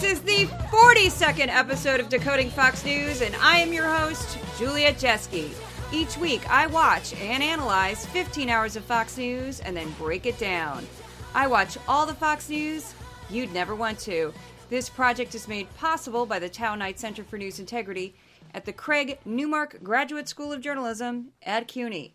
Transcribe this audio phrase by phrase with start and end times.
[0.00, 4.94] This is the 42nd episode of Decoding Fox News, and I am your host, Juliet
[4.94, 5.52] Jeske.
[5.92, 10.38] Each week, I watch and analyze 15 hours of Fox News and then break it
[10.38, 10.86] down.
[11.34, 12.94] I watch all the Fox News
[13.28, 14.32] you'd never want to.
[14.70, 18.14] This project is made possible by the Tow-Knight Center for News Integrity
[18.54, 22.14] at the Craig Newmark Graduate School of Journalism at CUNY.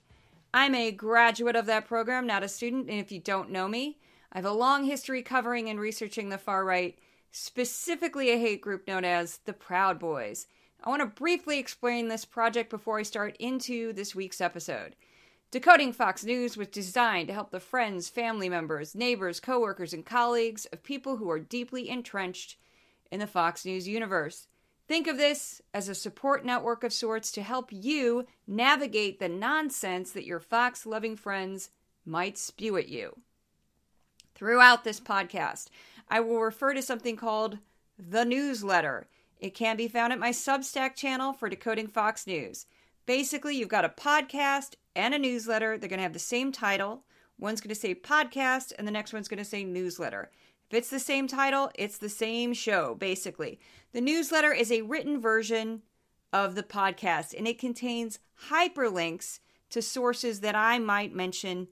[0.54, 3.98] I'm a graduate of that program, not a student, and if you don't know me,
[4.32, 6.98] I have a long history covering and researching the far right,
[7.34, 10.46] specifically a hate group known as the Proud Boys.
[10.84, 14.96] I want to briefly explain this project before I start into this week's episode.
[15.50, 20.68] Decoding Fox News was designed to help the friends, family members, neighbors, coworkers, and colleagues
[20.68, 22.56] of people who are deeply entrenched
[23.12, 24.48] in the Fox News universe.
[24.88, 30.12] Think of this as a support network of sorts to help you navigate the nonsense
[30.12, 31.72] that your Fox loving friends
[32.06, 33.18] might spew at you.
[34.36, 35.70] Throughout this podcast,
[36.14, 37.58] I will refer to something called
[37.98, 39.08] the newsletter.
[39.40, 42.68] It can be found at my Substack channel for Decoding Fox News.
[43.08, 45.76] Basically, you've got a podcast and a newsletter.
[45.76, 47.04] They're going to have the same title.
[47.40, 50.30] One's going to say podcast, and the next one's going to say newsletter.
[50.70, 53.60] If it's the same title, it's the same show, basically.
[53.92, 55.82] The newsletter is a written version
[56.32, 58.20] of the podcast, and it contains
[58.52, 59.40] hyperlinks
[59.72, 61.70] to sources that I might mention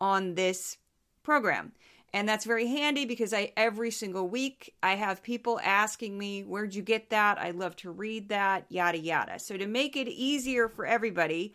[0.00, 0.76] on this
[1.24, 1.72] program.
[2.12, 6.74] And that's very handy because I every single week I have people asking me, "Where'd
[6.74, 7.38] you get that?
[7.38, 9.38] I'd love to read that." yada yada.
[9.38, 11.54] So to make it easier for everybody,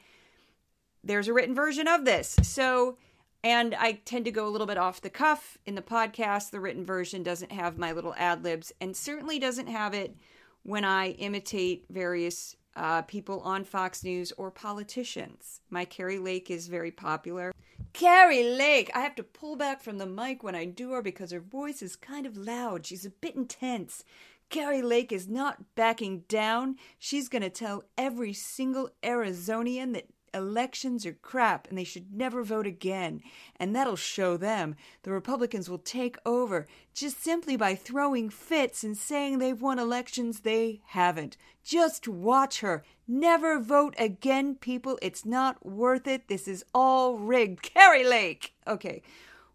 [1.03, 2.37] there's a written version of this.
[2.43, 2.97] So
[3.45, 6.49] and I tend to go a little bit off the cuff in the podcast.
[6.49, 10.15] The written version doesn't have my little ad libs and certainly doesn't have it
[10.63, 15.61] when I imitate various uh, people on Fox News or politicians.
[15.69, 17.53] My Kari Lake is very popular.
[17.95, 18.91] Kari Lake!
[18.93, 21.81] I have to pull back from the mic when I do her because her voice
[21.81, 22.85] is kind of loud.
[22.85, 24.03] She's a bit intense.
[24.49, 26.75] Kari Lake is not backing down.
[26.99, 32.43] She's going to tell every single Arizonian that elections are crap and they should never
[32.43, 33.21] vote again.
[33.55, 34.75] And that'll show them.
[35.03, 40.41] The Republicans will take over just simply by throwing fits and saying they've won elections
[40.41, 41.37] they haven't.
[41.63, 42.83] Just watch her.
[43.07, 44.99] Never vote again, people.
[45.01, 46.27] It's not worth it.
[46.27, 47.61] This is all rigged.
[47.61, 48.53] Kari Lake.
[48.67, 49.01] Okay.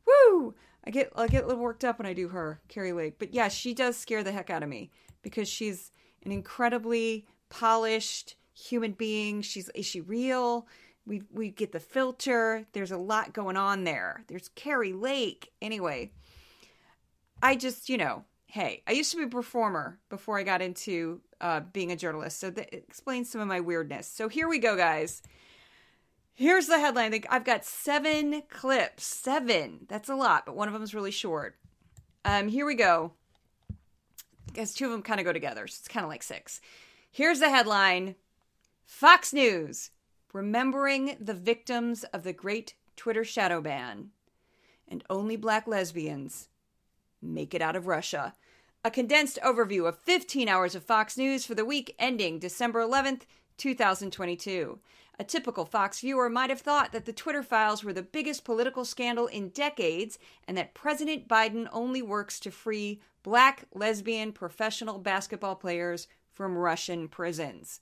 [0.06, 0.54] Woo!
[0.84, 3.16] I get I get a little worked up when I do her, Kari Lake.
[3.18, 4.90] But yeah, she does scare the heck out of me
[5.22, 5.92] because she's
[6.24, 9.42] an incredibly polished human being.
[9.42, 10.66] She's is she real?
[11.06, 12.66] We we get the filter.
[12.72, 14.24] There's a lot going on there.
[14.28, 15.50] There's Kari Lake.
[15.60, 16.12] Anyway,
[17.42, 21.20] I just you know, hey, I used to be a performer before I got into
[21.40, 24.06] uh, being a journalist, so that explains some of my weirdness.
[24.06, 25.22] So here we go, guys.
[26.34, 27.22] Here's the headline.
[27.28, 29.04] I've got seven clips.
[29.04, 29.86] Seven.
[29.88, 31.56] That's a lot, but one of them is really short.
[32.24, 33.12] Um, here we go.
[34.46, 36.60] Because two of them kind of go together, so it's kind of like six.
[37.12, 38.14] Here's the headline
[38.90, 39.92] Fox News
[40.34, 44.10] remembering the victims of the great Twitter shadow ban.
[44.86, 46.48] And only black lesbians
[47.22, 48.34] make it out of Russia.
[48.84, 53.22] A condensed overview of 15 hours of Fox News for the week ending December 11th,
[53.56, 54.80] 2022.
[55.18, 58.84] A typical Fox viewer might have thought that the Twitter files were the biggest political
[58.84, 65.54] scandal in decades and that President Biden only works to free black lesbian professional basketball
[65.54, 67.80] players from Russian prisons.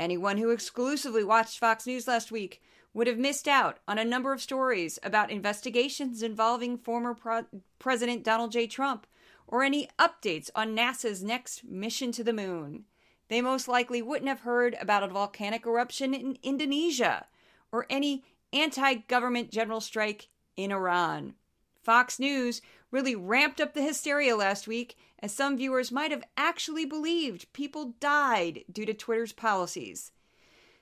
[0.00, 2.62] Anyone who exclusively watched Fox News last week
[2.94, 7.44] would have missed out on a number of stories about investigations involving former Pro-
[7.78, 8.66] President Donald J.
[8.66, 9.06] Trump
[9.46, 12.86] or any updates on NASA's next mission to the moon.
[13.28, 17.26] They most likely wouldn't have heard about a volcanic eruption in Indonesia
[17.70, 18.24] or any
[18.54, 21.34] anti government general strike in Iran.
[21.82, 26.84] Fox News really ramped up the hysteria last week, as some viewers might have actually
[26.84, 30.12] believed people died due to Twitter's policies.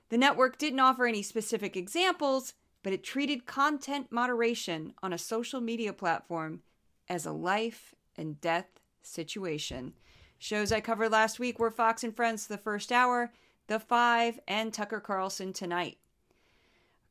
[0.09, 5.61] The network didn't offer any specific examples, but it treated content moderation on a social
[5.61, 6.63] media platform
[7.09, 9.93] as a life and death situation.
[10.39, 13.33] Shows I covered last week were Fox and Friends the first hour,
[13.67, 15.99] The Five, and Tucker Carlson tonight.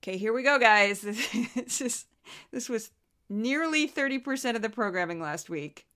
[0.02, 1.02] Okay, here we go, guys.
[1.56, 2.06] This is
[2.52, 2.92] this was
[3.30, 5.88] nearly 30% of the programming last week.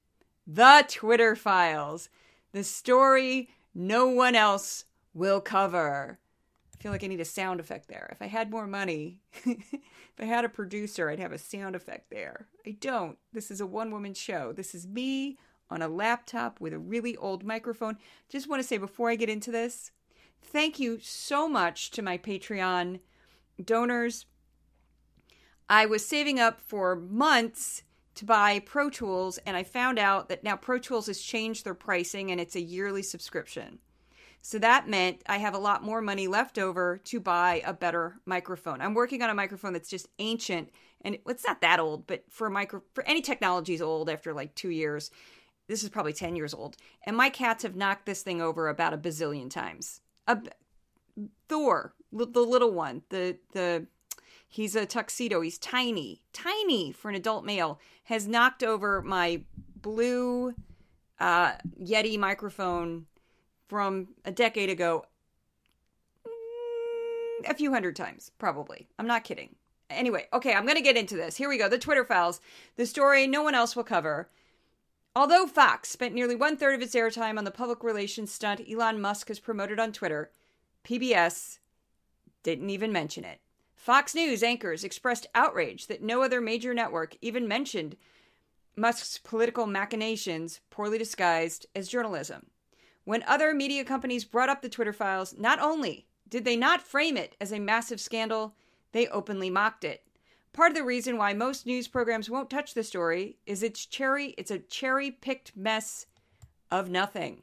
[0.47, 2.09] The Twitter Files,
[2.51, 6.19] the story no one else will cover.
[6.73, 8.09] I feel like I need a sound effect there.
[8.11, 9.79] If I had more money, if
[10.19, 12.47] I had a producer, I'd have a sound effect there.
[12.65, 13.17] I don't.
[13.31, 14.51] This is a one woman show.
[14.51, 15.37] This is me
[15.69, 17.97] on a laptop with a really old microphone.
[18.29, 19.91] Just want to say before I get into this,
[20.41, 22.99] thank you so much to my Patreon
[23.63, 24.25] donors
[25.71, 27.83] I was saving up for months
[28.15, 31.73] to buy Pro Tools, and I found out that now Pro Tools has changed their
[31.73, 33.79] pricing and it's a yearly subscription.
[34.41, 38.19] So that meant I have a lot more money left over to buy a better
[38.25, 38.81] microphone.
[38.81, 40.71] I'm working on a microphone that's just ancient
[41.05, 44.33] and it's not that old, but for a micro for any technology is old after
[44.33, 45.09] like 2 years.
[45.69, 46.75] This is probably 10 years old.
[47.05, 50.01] And my cats have knocked this thing over about a bazillion times.
[50.27, 50.37] A,
[51.47, 53.87] Thor, the little one, the the
[54.51, 55.41] he's a tuxedo.
[55.41, 57.79] He's tiny, tiny for an adult male.
[58.03, 59.41] Has knocked over my
[59.81, 60.53] blue
[61.19, 63.07] uh, Yeti microphone
[63.67, 65.05] from a decade ago
[66.27, 68.87] mm, a few hundred times, probably.
[68.99, 69.55] I'm not kidding.
[69.89, 71.37] Anyway, okay, I'm going to get into this.
[71.37, 71.67] Here we go.
[71.67, 72.41] The Twitter files,
[72.75, 74.29] the story no one else will cover.
[75.15, 79.01] Although Fox spent nearly one third of its airtime on the public relations stunt Elon
[79.01, 80.31] Musk has promoted on Twitter,
[80.85, 81.59] PBS
[82.43, 83.39] didn't even mention it.
[83.81, 87.97] Fox News anchors expressed outrage that no other major network even mentioned
[88.75, 92.51] Musk's political machinations, poorly disguised as journalism.
[93.05, 97.17] When other media companies brought up the Twitter files, not only did they not frame
[97.17, 98.53] it as a massive scandal,
[98.91, 100.03] they openly mocked it.
[100.53, 104.35] Part of the reason why most news programs won't touch the story is it's cherry
[104.37, 106.05] it's a cherry-picked mess
[106.69, 107.41] of nothing.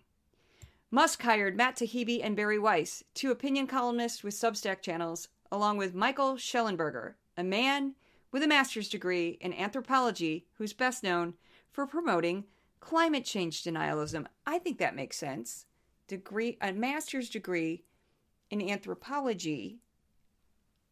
[0.93, 5.95] Musk hired Matt Taibbi and Bari Weiss, two opinion columnists with Substack channels, along with
[5.95, 7.95] Michael Shellenberger, a man
[8.31, 11.35] with a master's degree in anthropology who's best known
[11.71, 12.45] for promoting
[12.81, 14.27] climate change denialism.
[14.47, 15.67] I think that makes sense.
[16.07, 17.85] Degree a master's degree
[18.51, 19.79] in anthropology.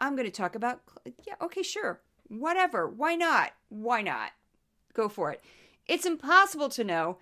[0.00, 0.82] I'm going to talk about
[1.26, 2.00] yeah, okay, sure.
[2.28, 2.88] Whatever.
[2.88, 3.52] Why not?
[3.68, 4.32] Why not?
[4.92, 5.42] Go for it.
[5.86, 7.18] It's impossible to know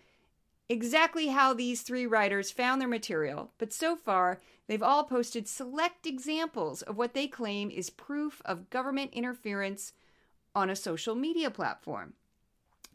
[0.69, 6.06] exactly how these three writers found their material, but so far they've all posted select
[6.06, 9.93] examples of what they claim is proof of government interference
[10.55, 12.14] on a social media platform.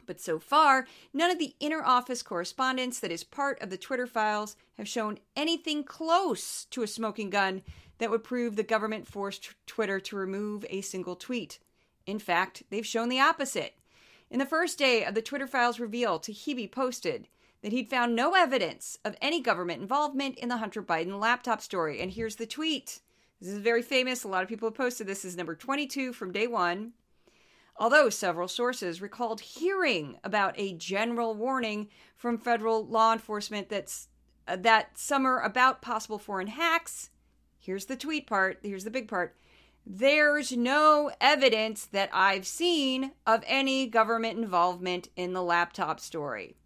[0.06, 4.06] But so far, none of the inner office correspondence that is part of the Twitter
[4.06, 7.62] files have shown anything close to a smoking gun
[7.98, 11.60] that would prove the government forced Twitter to remove a single tweet.
[12.06, 13.74] In fact, they've shown the opposite.
[14.30, 17.28] In the first day of the Twitter files reveal, Taibbi posted,
[17.62, 22.00] that he'd found no evidence of any government involvement in the Hunter Biden laptop story.
[22.00, 23.00] And here's the tweet.
[23.40, 24.24] This is very famous.
[24.24, 25.22] A lot of people have posted this.
[25.22, 26.92] this is number 22 from day one.
[27.76, 34.08] Although several sources recalled hearing about a general warning from federal law enforcement that's
[34.46, 37.08] uh, that summer about possible foreign hacks,
[37.58, 39.34] here's the tweet part, here's the big part.
[39.86, 46.56] There's no evidence that I've seen of any government involvement in the laptop story.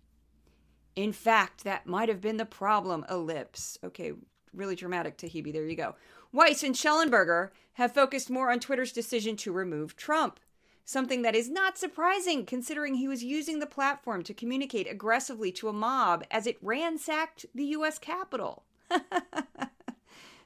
[0.96, 3.79] In fact, that might have been the problem, ellipse.
[3.82, 4.12] Okay,
[4.52, 5.52] really dramatic, Taibbi.
[5.52, 5.96] There you go.
[6.32, 10.38] Weiss and Shellenberger have focused more on Twitter's decision to remove Trump,
[10.85, 15.69] something that is not surprising considering he was using the platform to communicate aggressively to
[15.69, 17.99] a mob as it ransacked the U.S.
[17.99, 18.64] Capitol.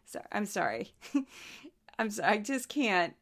[0.05, 0.93] sorry, I'm sorry.
[1.99, 2.29] I'm sorry.
[2.29, 3.15] I just can't.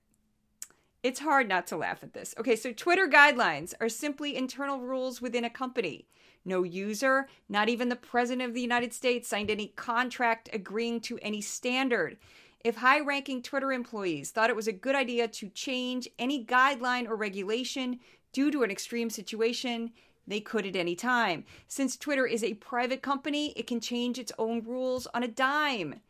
[1.02, 2.35] It's hard not to laugh at this.
[2.38, 6.06] Okay, so Twitter guidelines are simply internal rules within a company.
[6.47, 11.19] No user, not even the President of the United States, signed any contract agreeing to
[11.21, 12.17] any standard.
[12.65, 17.09] If high ranking Twitter employees thought it was a good idea to change any guideline
[17.09, 17.99] or regulation
[18.33, 19.91] due to an extreme situation,
[20.26, 21.45] they could at any time.
[21.67, 26.00] Since Twitter is a private company, it can change its own rules on a dime.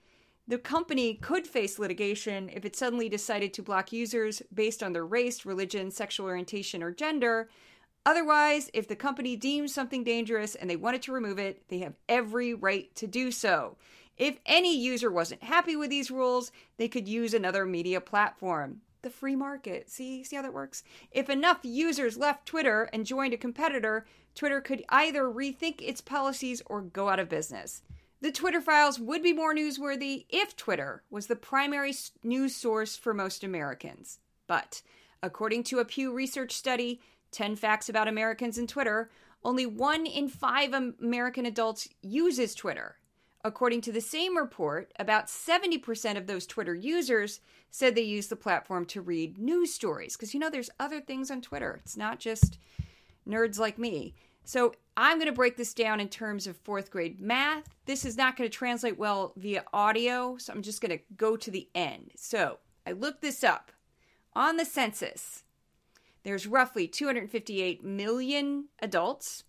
[0.49, 5.05] The company could face litigation if it suddenly decided to block users based on their
[5.07, 7.49] race, religion, sexual orientation, or gender,
[8.07, 11.95] Otherwise, if the company deems something dangerous and they wanted to remove it, they have
[12.09, 13.77] every right to do so.
[14.17, 18.81] If any user wasn't happy with these rules, they could use another media platform.
[19.03, 19.91] The free market.
[19.91, 20.85] See, see how that works?
[21.11, 26.63] If enough users left Twitter and joined a competitor, Twitter could either rethink its policies
[26.67, 27.83] or go out of business.
[28.21, 33.13] The Twitter files would be more newsworthy if Twitter was the primary news source for
[33.13, 34.21] most Americans.
[34.47, 34.83] But
[35.23, 37.01] according to a Pew Research study,
[37.37, 39.11] 10 facts about Americans and Twitter,
[39.45, 42.97] only one in five American adults uses Twitter.
[43.45, 47.41] According to the same report, about 70% of those Twitter users
[47.71, 50.17] said they use the platform to read news stories.
[50.17, 52.59] Because you know, there's other things on Twitter, it's not just
[53.29, 54.15] nerds like me.
[54.45, 57.69] So I'm going to break this down in terms of fourth grade math.
[57.85, 61.37] This is not going to translate well via audio, so I'm just going to go
[61.37, 62.13] to the end.
[62.17, 63.73] So I looked this up
[64.33, 65.43] on the census.
[66.27, 69.45] There's roughly 258 million adults.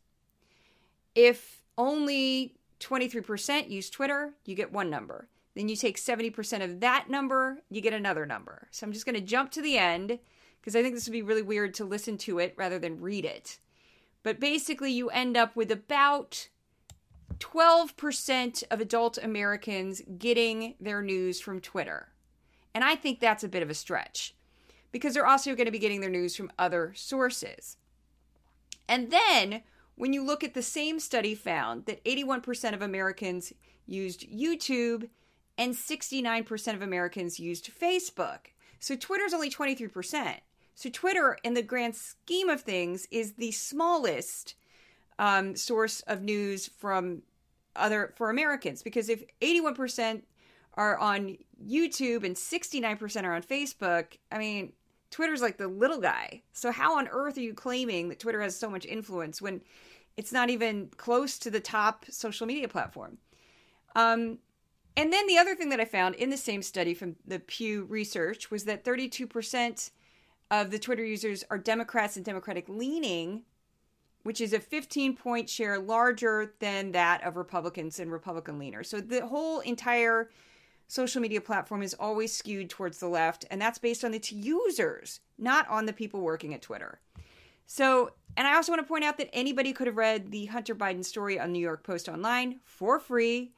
[1.15, 5.27] If only 23% use Twitter, you get one number.
[5.55, 8.67] Then you take 70% of that number, you get another number.
[8.69, 10.19] So I'm just going to jump to the end
[10.61, 13.25] because I think this would be really weird to listen to it rather than read
[13.25, 13.57] it.
[14.21, 16.47] But basically, you end up with about
[17.39, 22.09] 12% of adult Americans getting their news from Twitter.
[22.75, 24.35] And I think that's a bit of a stretch
[24.91, 27.77] because they're also going to be getting their news from other sources.
[28.87, 29.63] And then
[29.95, 33.53] when you look at the same study found that 81% of Americans
[33.85, 35.09] used YouTube
[35.57, 38.51] and 69% of Americans used Facebook.
[38.79, 40.35] So Twitter's only 23%.
[40.75, 44.53] So Twitter, in the grand scheme of things, is the smallest
[45.17, 47.23] um, source of news from
[47.75, 50.23] other for Americans because if 81%
[50.77, 54.73] are on YouTube and 69% are on Facebook, I mean,
[55.09, 56.43] Twitter's like the little guy.
[56.53, 59.61] So how on earth are you claiming that Twitter has so much influence when
[60.15, 63.17] it's not even close to the top social media platform?
[63.95, 64.37] Um,
[64.95, 67.85] and then the other thing that I found in the same study from the Pew
[67.85, 69.91] Research was that 32%
[70.51, 73.43] of the Twitter users are Democrats and Democratic leaning,
[74.23, 78.87] which is a 15 point share larger than that of Republicans and Republican leaners.
[78.87, 80.29] So the whole entire
[80.87, 85.19] social media platform is always skewed towards the left, and that's based on its users,
[85.37, 86.99] not on the people working at Twitter.
[87.65, 90.73] So, and I also want to point out that anybody could have read the Hunter
[90.73, 93.51] Biden story on New York Post Online for free.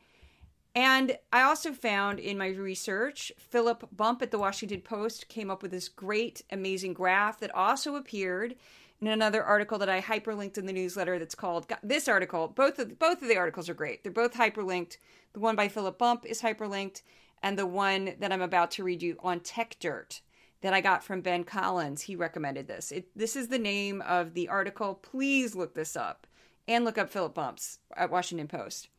[0.73, 5.61] And I also found in my research, Philip Bump at the Washington Post came up
[5.61, 8.55] with this great, amazing graph that also appeared
[9.01, 12.47] in another article that I hyperlinked in the newsletter that's called this article.
[12.47, 14.03] Both of both of the articles are great.
[14.03, 14.97] They're both hyperlinked.
[15.33, 17.01] The one by Philip Bump is hyperlinked,
[17.41, 20.21] and the one that I'm about to read you on Techdirt
[20.61, 22.01] that I got from Ben Collins.
[22.01, 22.91] He recommended this.
[22.91, 24.95] It, this is the name of the article.
[24.95, 26.27] Please look this up
[26.67, 28.89] and look up Philip Bumps at Washington Post.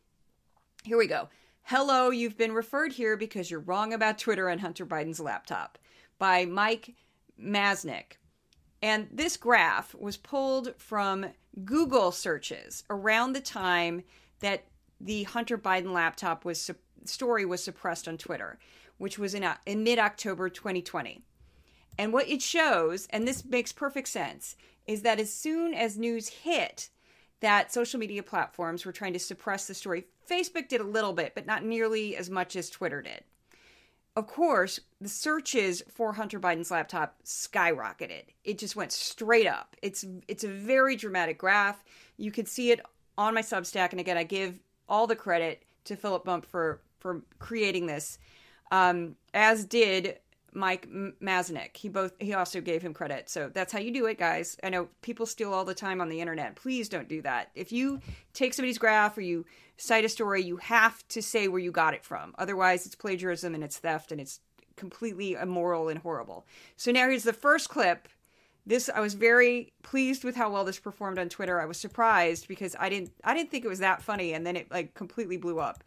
[0.85, 1.28] Here we go.
[1.64, 5.78] Hello, you've been referred here because you're wrong about Twitter and Hunter Biden's laptop
[6.19, 6.95] by Mike
[7.40, 8.16] Masnick.
[8.83, 11.27] And this graph was pulled from
[11.65, 14.03] Google searches around the time
[14.41, 14.65] that
[15.01, 16.71] the Hunter Biden laptop was
[17.05, 18.59] story was suppressed on Twitter,
[18.99, 21.23] which was in, uh, in mid October 2020.
[21.99, 24.57] And what it shows, and this makes perfect sense,
[24.87, 26.91] is that as soon as news hit
[27.41, 31.35] that social media platforms were trying to suppress the story, Facebook did a little bit,
[31.35, 33.25] but not nearly as much as Twitter did
[34.21, 38.25] of course, the searches for Hunter Biden's laptop skyrocketed.
[38.45, 39.77] It just went straight up.
[39.81, 41.83] It's it's a very dramatic graph.
[42.19, 42.81] You can see it
[43.17, 44.61] on my Substack, and again, I give
[44.91, 48.19] all the credit to Philip Bump for for creating this,
[48.71, 50.19] um, as did
[50.53, 51.79] Mike Masnick.
[51.79, 53.31] He both he also gave him credit.
[53.31, 54.59] So that's how you do it, guys.
[54.62, 56.57] I know people steal all the time on the internet.
[56.57, 57.53] Please don't do that.
[57.55, 58.00] If you
[58.35, 59.47] take somebody's graph or you
[59.81, 62.35] cite a story, you have to say where you got it from.
[62.39, 64.41] Otherwise, it's plagiarism and it's theft and it's
[64.77, 66.47] completely immoral and horrible.
[66.77, 68.09] So now here's the first clip.
[68.67, 71.61] This I was very pleased with how well this performed on Twitter.
[71.61, 74.55] I was surprised because I didn't I didn't think it was that funny and then
[74.55, 75.83] it like completely blew up.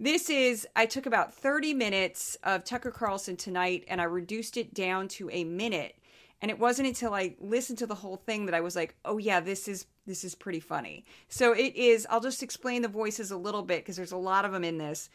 [0.00, 4.74] This is, I took about 30 minutes of Tucker Carlson tonight and I reduced it
[4.74, 5.96] down to a minute.
[6.44, 9.16] And it wasn't until I listened to the whole thing that I was like, oh
[9.16, 11.06] yeah, this is this is pretty funny.
[11.30, 14.44] So it is, I'll just explain the voices a little bit because there's a lot
[14.44, 15.08] of them in this.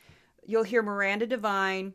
[0.43, 1.93] You'll hear Miranda Devine,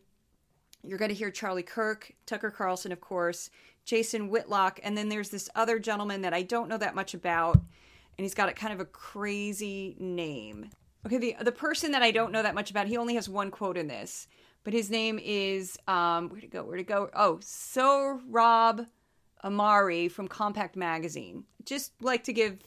[0.85, 3.51] you're going to hear Charlie Kirk, Tucker Carlson, of course,
[3.85, 7.57] Jason Whitlock, and then there's this other gentleman that I don't know that much about,
[7.57, 10.71] and he's got a kind of a crazy name.
[11.07, 13.51] Okay, the the person that I don't know that much about, he only has one
[13.51, 14.29] quote in this,
[14.63, 16.63] but his name is um where to go?
[16.63, 17.11] Where to go?
[17.17, 18.87] Oh, Sohrab
[19.45, 21.45] Ahmari from Compact Magazine.
[21.65, 22.59] Just like to give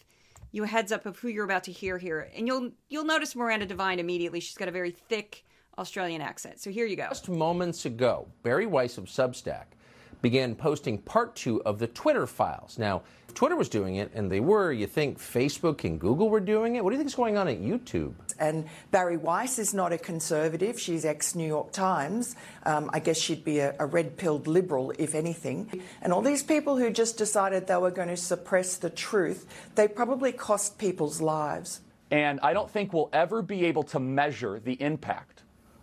[0.52, 3.36] you a heads up of who you're about to hear here, and you'll you'll notice
[3.36, 4.40] Miranda Devine immediately.
[4.40, 5.44] She's got a very thick
[5.78, 6.60] Australian accent.
[6.60, 7.08] So here you go.
[7.10, 9.77] Just moments ago, Bari Weiss of Substack
[10.22, 12.78] began posting part two of the Twitter files.
[12.78, 16.40] Now, if Twitter was doing it, and they were, you think Facebook and Google were
[16.40, 16.84] doing it?
[16.84, 18.14] What do you think is going on at YouTube?
[18.40, 20.80] And Bari Weiss is not a conservative.
[20.80, 22.36] She's ex New York Times.
[22.66, 25.82] Um, I guess she'd be a, a red pilled liberal, if anything.
[26.02, 29.46] And all these people who just decided they were going to suppress the truth,
[29.76, 31.82] they probably cost people's lives.
[32.10, 35.37] And I don't think we'll ever be able to measure the impact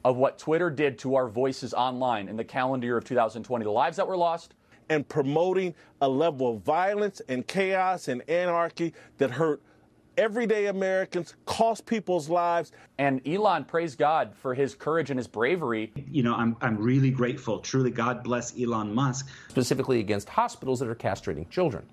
[0.05, 3.71] of what Twitter did to our voices online in the calendar year of 2020, the
[3.71, 4.55] lives that were lost.
[4.91, 9.63] And promoting a level of violence and chaos and anarchy that hurt
[10.19, 12.73] everyday Americans, cost people's lives.
[12.99, 15.93] And Elon, praise God for his courage and his bravery.
[16.11, 17.61] You know, I'm, I'm really grateful.
[17.61, 19.29] Truly, God bless Elon Musk.
[19.49, 21.87] Specifically against hospitals that are castrating children.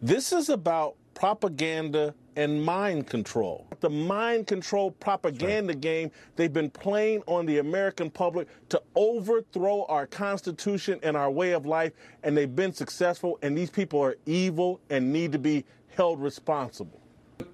[0.00, 3.66] This is about propaganda and mind control.
[3.80, 10.06] The mind control propaganda game they've been playing on the American public to overthrow our
[10.06, 11.92] Constitution and our way of life,
[12.22, 17.00] and they've been successful, and these people are evil and need to be held responsible.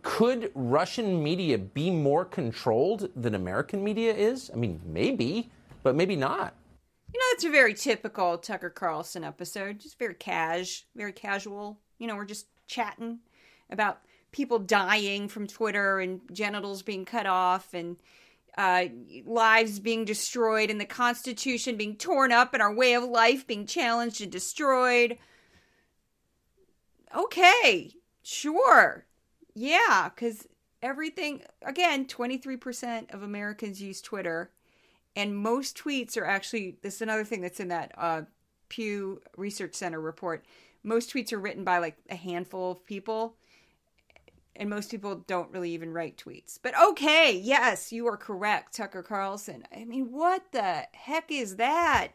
[0.02, 4.50] Could Russian media be more controlled than American media is?
[4.52, 5.50] I mean, maybe,
[5.82, 6.54] but maybe not.
[7.12, 9.80] You know, it's a very typical Tucker Carlson episode.
[9.80, 11.80] Just very cash, very casual.
[11.98, 13.20] You know, we're just chatting
[13.70, 14.00] about
[14.32, 17.96] people dying from Twitter and genitals being cut off and
[18.56, 18.86] uh,
[19.24, 23.66] lives being destroyed and the Constitution being torn up and our way of life being
[23.66, 25.16] challenged and destroyed.
[27.16, 29.06] Okay, sure.
[29.54, 30.46] Yeah, because
[30.82, 34.50] everything, again, 23% of Americans use Twitter
[35.18, 38.22] and most tweets are actually this is another thing that's in that uh,
[38.68, 40.44] Pew Research Center report.
[40.84, 43.36] Most tweets are written by like a handful of people,
[44.58, 46.58] and most people don't really even write tweets.
[46.60, 49.64] But okay, yes, you are correct, Tucker Carlson.
[49.74, 52.08] I mean, what the heck is that?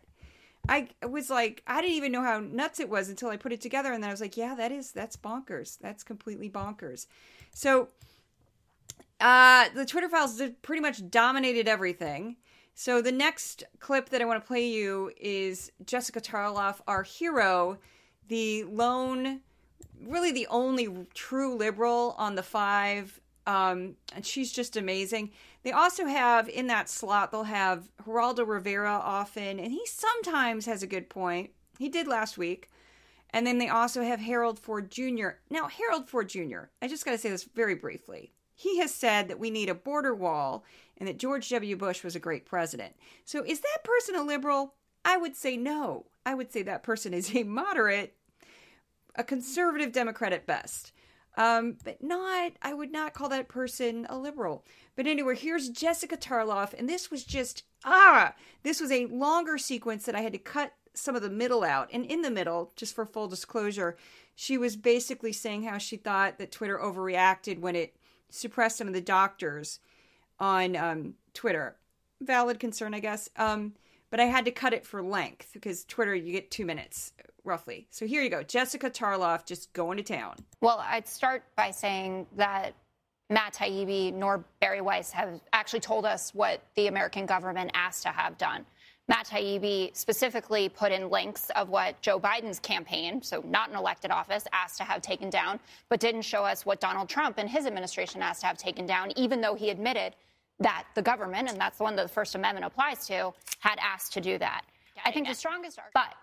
[0.69, 3.61] I was like, I didn't even know how nuts it was until I put it
[3.61, 5.77] together, and then I was like, yeah, that is that's bonkers.
[5.79, 7.07] That's completely bonkers.
[7.53, 7.89] So,
[9.19, 12.37] uh, the Twitter files pretty much dominated everything.
[12.75, 17.77] So the next clip that I want to play you is Jessica Tarloff, our hero,
[18.27, 19.41] the lone,
[20.01, 23.19] really the only true liberal on the five.
[23.45, 25.31] Um, and she's just amazing.
[25.63, 30.83] They also have in that slot, they'll have Geraldo Rivera often, and he sometimes has
[30.83, 31.51] a good point.
[31.77, 32.69] He did last week.
[33.33, 35.29] And then they also have Harold Ford Jr.
[35.49, 38.31] Now, Harold Ford Jr., I just got to say this very briefly.
[38.53, 40.63] He has said that we need a border wall
[40.97, 41.75] and that George W.
[41.75, 42.95] Bush was a great president.
[43.25, 44.75] So is that person a liberal?
[45.03, 46.05] I would say no.
[46.25, 48.15] I would say that person is a moderate,
[49.15, 50.91] a conservative Democrat at best.
[51.35, 54.63] Um, but not, I would not call that person a liberal.
[54.95, 60.05] But anyway, here's Jessica Tarloff, and this was just, ah, this was a longer sequence
[60.05, 61.89] that I had to cut some of the middle out.
[61.91, 63.97] And in the middle, just for full disclosure,
[64.35, 67.95] she was basically saying how she thought that Twitter overreacted when it
[68.29, 69.79] suppressed some of the doctors
[70.39, 71.77] on um, Twitter.
[72.21, 73.29] Valid concern, I guess.
[73.37, 73.73] Um,
[74.13, 77.87] but I had to cut it for length because Twitter, you get two minutes roughly.
[77.89, 78.43] So here you go.
[78.43, 80.35] Jessica Tarloff just going to town.
[80.61, 82.75] Well, I'd start by saying that
[83.31, 88.09] Matt Taibbi nor Bari Weiss have actually told us what the American government asked to
[88.09, 88.67] have done.
[89.07, 94.11] Matt Taibbi specifically put in links of what Joe Biden's campaign, so not an elected
[94.11, 97.65] office, asked to have taken down, but didn't show us what Donald Trump and his
[97.65, 100.13] administration asked to have taken down, even though he admitted
[100.59, 104.13] that the government, and that's the one that the First Amendment applies to, had asked
[104.13, 104.61] to do that.
[105.05, 106.15] I think the strongest argument, but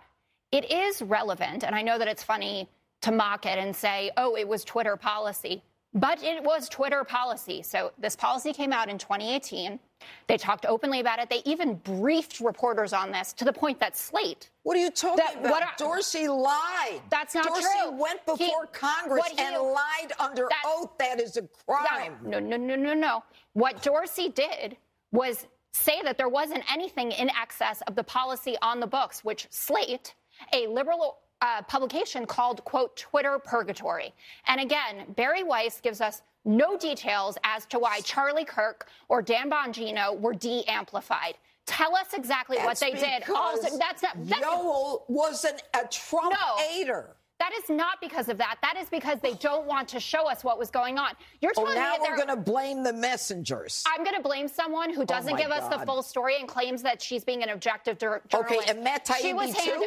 [0.56, 2.68] it is relevant, and I know that it's funny
[3.02, 5.62] to mock it and say, oh, it was Twitter policy.
[5.92, 7.62] But it was Twitter policy.
[7.62, 9.78] So this policy came out in 2018.
[10.26, 11.28] They talked openly about it.
[11.28, 14.50] They even briefed reporters on this to the point that Slate.
[14.62, 15.50] What are you talking that, about?
[15.50, 17.00] What, Dorsey lied.
[17.10, 17.90] That's not Dorsey true.
[17.90, 20.90] Dorsey went before he, Congress he, and lied under oath.
[20.98, 22.16] That is a crime.
[22.24, 23.24] No, no, no, no, no.
[23.54, 24.76] What Dorsey did
[25.12, 29.46] was say that there wasn't anything in excess of the policy on the books, which
[29.50, 30.14] Slate,
[30.52, 34.12] a liberal uh, publication called, quote, Twitter Purgatory.
[34.46, 39.50] And again, Bari Weiss gives us no details as to why Charlie Kirk or Dan
[39.50, 41.34] Bongino were de amplified.
[41.66, 43.28] Tell us exactly that's what they did.
[43.30, 44.16] Also, that's not.
[44.24, 47.16] That's, Yoel was an, a Trump no, hater.
[47.38, 48.58] That is not because of that.
[48.60, 51.12] That is because they don't want to show us what was going on.
[51.40, 53.82] You're oh, telling oh, now me we're going to blame the messengers.
[53.86, 55.62] I'm going to blame someone who oh, doesn't oh give God.
[55.62, 58.34] us the full story and claims that she's being an objective journalist.
[58.34, 59.86] Okay, and Matt Taibbi she was too?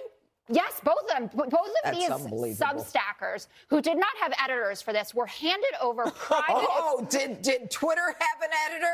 [0.49, 1.29] Yes, both of them.
[1.33, 6.03] Both of That's these substackers who did not have editors for this were handed over
[6.11, 6.45] private.
[6.49, 8.93] oh, did did Twitter have an editor?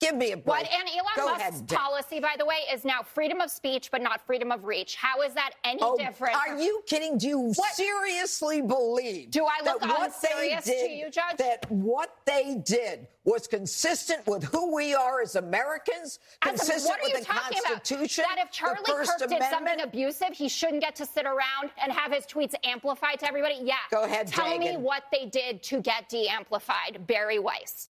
[0.00, 0.46] Give me a break.
[0.46, 3.90] What and Elon Go Musk's ahead, policy, by the way, is now freedom of speech,
[3.90, 4.96] but not freedom of reach.
[4.96, 6.34] How is that any oh, different?
[6.34, 7.18] Are you kidding?
[7.18, 7.74] Do you what?
[7.74, 9.30] seriously believe?
[9.30, 11.36] Do I look that unserious did, to you, Judge?
[11.36, 17.20] That what they did was consistent with who we are as Americans, consistent a, with
[17.20, 18.24] the Constitution.
[18.24, 18.36] About?
[18.36, 19.40] That if Charlie Kirk Amendment?
[19.42, 23.28] did something abusive, he shouldn't get to sit around and have his tweets amplified to
[23.28, 23.58] everybody.
[23.62, 23.74] Yeah.
[23.90, 24.60] Go ahead, Tell Dagan.
[24.60, 27.06] me what they did to get de-amplified.
[27.06, 27.90] Bari Weiss.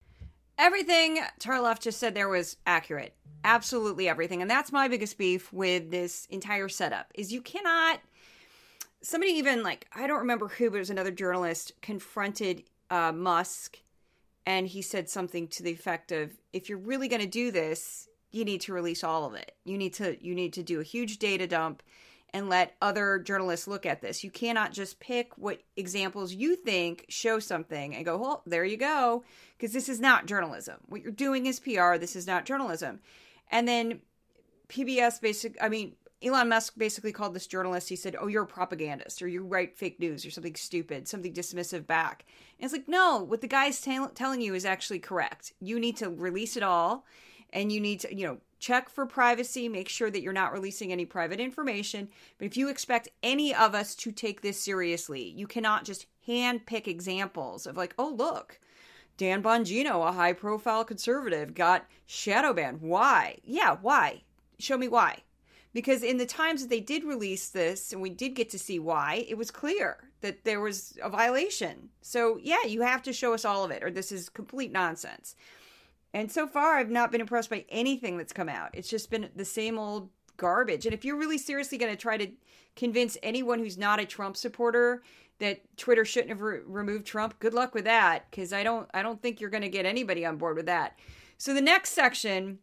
[0.59, 3.15] Everything Tarloff just said there was accurate.
[3.45, 4.43] Absolutely everything.
[4.43, 8.01] And that's my biggest beef with this entire setup is you cannot
[9.03, 13.79] somebody even like I don't remember who, but it was another journalist confronted uh, Musk
[14.47, 18.09] and he said something to the effect of if you're really going to do this,
[18.31, 19.53] you need to release all of it.
[19.65, 21.83] You need to you need to do a huge data dump
[22.37, 24.23] and let other journalists look at this.
[24.23, 28.77] You cannot just pick what examples you think show something and go, well, there you
[28.77, 29.25] go,
[29.57, 30.77] because this is not journalism.
[30.85, 31.97] What you're doing is PR.
[31.97, 33.01] This is not journalism.
[33.51, 34.01] And then
[34.69, 37.89] PBS basic, I mean, Elon Musk basically called this journalist.
[37.89, 41.33] He said, "Oh, you're a propagandist, or you write fake news, or something stupid, something
[41.33, 42.25] dismissive back."
[42.59, 45.53] And it's like, no, what the guy's t- telling you is actually correct.
[45.61, 47.05] You need to release it all,
[47.53, 50.93] and you need to, you know, check for privacy, make sure that you're not releasing
[50.93, 52.09] any private information.
[52.39, 56.67] But if you expect any of us to take this seriously, you cannot just hand
[56.67, 58.59] pick examples of like, oh, look,
[59.17, 62.81] Dan Bongino, a high profile conservative, got shadow banned.
[62.81, 63.39] Why?
[63.45, 64.23] Yeah, why?
[64.59, 65.19] Show me why.
[65.73, 68.79] Because in the times that they did release this, and we did get to see
[68.79, 71.91] why, it was clear that there was a violation.
[72.01, 75.37] So, yeah, you have to show us all of it, or this is complete nonsense.
[76.15, 78.71] And so far, I've not been impressed by anything that's come out.
[78.73, 80.87] It's just been the same old garbage.
[80.87, 82.29] And if you're really seriously going to try to
[82.75, 85.03] convince anyone who's not a Trump supporter
[85.39, 89.03] that Twitter shouldn't have re- removed Trump, good luck with that because I don't I
[89.03, 90.99] don't think you're going to get anybody on board with that.
[91.39, 92.59] So the next section,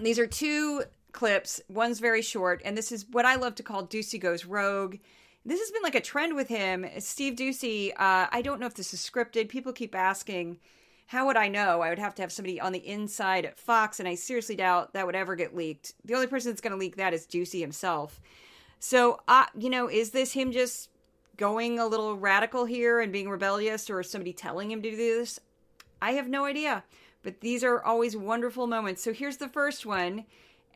[0.00, 1.60] these are two clips.
[1.68, 4.96] One's very short, and this is what I love to call Doocy Goes Rogue.
[5.44, 6.86] This has been like a trend with him.
[6.98, 9.48] Steve Doocy, uh, I don't know if this is scripted.
[9.48, 10.58] People keep asking,
[11.08, 11.80] how would I know?
[11.80, 14.92] I would have to have somebody on the inside at Fox, and I seriously doubt
[14.92, 15.94] that would ever get leaked.
[16.04, 18.20] The only person that's going to leak that is Doocy himself.
[18.78, 20.90] So, uh, you know, is this him just
[21.36, 25.40] going a little radical here and being rebellious, or somebody telling him to do this?
[26.00, 26.84] I have no idea.
[27.22, 29.02] But these are always wonderful moments.
[29.02, 30.24] So here's the first one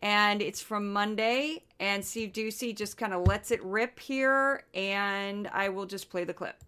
[0.02, 1.62] and it's from Monday.
[1.78, 6.24] And Steve Doocy just kind of lets it rip here, and I will just play
[6.24, 6.62] the clip.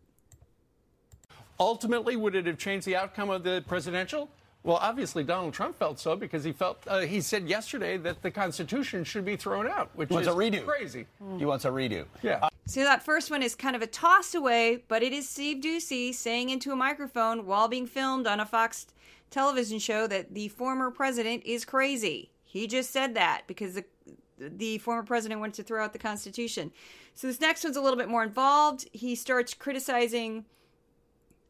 [1.59, 4.29] Ultimately, would it have changed the outcome of the presidential?
[4.65, 8.31] Well, obviously Donald Trump felt so because he felt uh, he said yesterday that the
[8.31, 10.65] Constitution should be thrown out, which wants is a redo.
[10.65, 11.07] crazy.
[11.39, 12.07] He wants a redo.
[12.23, 12.39] Yeah.
[12.43, 15.63] Uh, so that first one is kind of a toss away, but it is Steve
[15.63, 18.87] Doocy saying into a microphone while being filmed on a Fox
[19.31, 22.31] television show that the former president is crazy.
[22.43, 23.85] He just said that because the
[24.39, 26.73] the former president wanted to throw out the Constitution.
[27.15, 28.89] So this next one's a little bit more involved.
[28.93, 30.47] He starts criticizing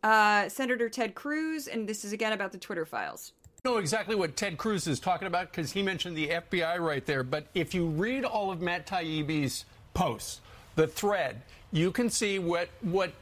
[0.04, 3.32] uh, Senator Ted Cruz, and this is again about the Twitter files.
[3.64, 7.22] Know exactly what Ted Cruz is talking about because he mentioned the FBI right there.
[7.22, 9.64] But if you read all of Matt Taibbi's
[9.94, 10.42] posts,
[10.76, 11.40] the thread,
[11.72, 13.12] you can see what what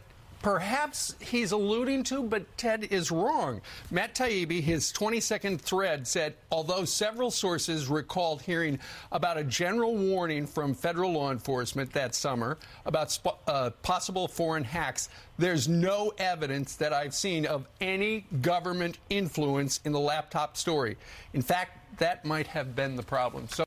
[0.43, 3.61] perhaps he's alluding to, but Ted is wrong.
[3.91, 8.79] Matt Taibbi, his 20 second thread said, although several sources recalled hearing
[9.13, 15.09] about a general warning from federal law enforcement that summer about uh, possible foreign hacks,
[15.39, 20.97] there's no evidence that I've seen of any government influence in the laptop story.
[21.33, 23.49] In fact, that might have been the problem.
[23.49, 23.65] So.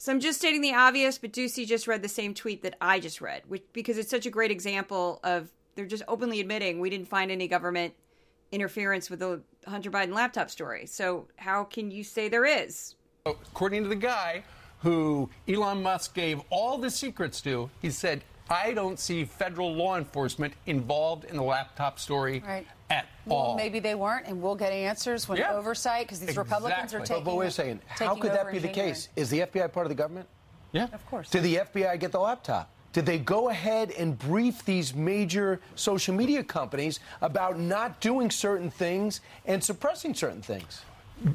[0.00, 3.00] So I'm just stating the obvious, but Doocy just read the same tweet that I
[3.00, 6.90] just read, which because it's such a great example of they're just openly admitting we
[6.90, 7.94] didn't find any government
[8.50, 10.86] interference with the Hunter Biden laptop story.
[10.86, 12.96] So how can you say there is?
[13.24, 14.42] According to the guy
[14.80, 19.96] who Elon Musk gave all the secrets to, he said, I don't see federal law
[19.96, 22.66] enforcement involved in the laptop story right.
[22.90, 23.56] at well, all.
[23.56, 25.54] Maybe they weren't, and we'll get answers when yeah.
[25.54, 26.54] oversight, because these exactly.
[26.54, 27.22] Republicans are taking.
[27.22, 27.82] But, but wait a second.
[27.86, 29.10] How could that be the case?
[29.14, 30.28] Is the FBI part of the government?
[30.72, 31.30] Yeah, of course.
[31.30, 32.72] Did the FBI get the laptop?
[32.98, 38.72] Did they go ahead and brief these major social media companies about not doing certain
[38.72, 40.82] things and suppressing certain things?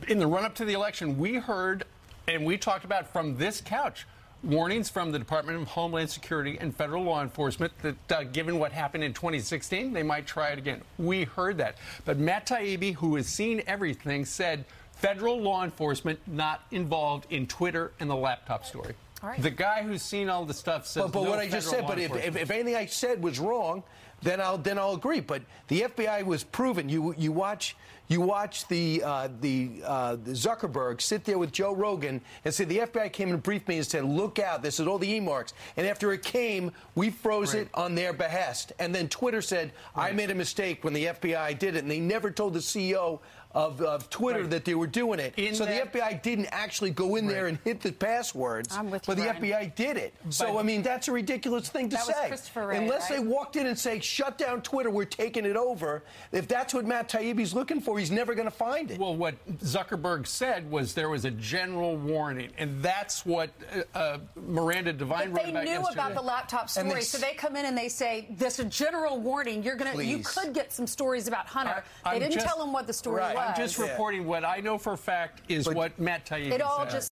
[0.10, 1.86] In the run up to the election, we heard
[2.28, 4.06] and we talked about from this couch
[4.44, 8.74] warnings from the Department of Homeland Security and federal law enforcement that, uh, given what
[8.74, 10.82] happened in 2016, they might try it again.
[10.98, 11.78] We heard that.
[12.04, 17.94] But Matt Taibbi, who has seen everything, said federal law enforcement not involved in Twitter
[18.02, 18.96] and the laptop story.
[19.24, 19.42] Right.
[19.42, 21.04] The guy who's seen all the stuff says.
[21.04, 23.40] But, but no what I just said, but if, if, if, anything I said was
[23.40, 23.84] wrong,
[24.22, 25.22] then I'll then I'll agree.
[25.22, 26.90] But the FBI was proven.
[26.90, 27.78] You you watch
[28.10, 32.66] you watch the uh, the, uh, the Zuckerberg sit there with Joe Rogan and say
[32.66, 34.62] the FBI came and briefed me and said, "Look out!
[34.62, 37.64] This is all the e-marks." And after it came, we froze right.
[37.64, 38.74] it on their behest.
[38.80, 40.12] And then Twitter said, right.
[40.12, 43.20] "I made a mistake when the FBI did it," and they never told the CEO
[43.54, 44.50] of, of Twitter right.
[44.50, 45.34] that they were doing it.
[45.38, 47.34] In so that, the FBI didn't actually go in right.
[47.34, 49.44] there and hit the passwords, I'm with but you, the Brian.
[49.44, 50.14] FBI did it.
[50.24, 52.14] But, so I mean, that's a ridiculous thing to that say.
[52.14, 53.20] Was Christopher Wray, Unless right?
[53.20, 56.86] they walked in and say, "Shut down Twitter, we're taking it over." If that's what
[56.86, 59.00] Matt Taibbi's looking for, he's never going to find it.
[59.00, 63.52] Well, what Zuckerberg said was there was a general warning, and that's what
[63.94, 65.94] uh, Miranda Devine but wrote about They knew yesterday.
[65.94, 69.20] about the laptop story, they, so they come in and they say, "This a general
[69.20, 69.62] warning.
[69.62, 72.74] You're gonna, you could get some stories about Hunter." I, they didn't just, tell him
[72.74, 73.36] what the story right.
[73.36, 73.43] was.
[73.50, 73.86] I'm just Yeah.
[73.86, 76.92] reporting what I know for a fact is But what Matt Taibbi It all said.
[76.92, 77.10] just